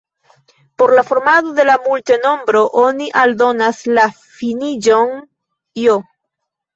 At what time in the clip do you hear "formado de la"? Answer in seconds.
1.09-1.75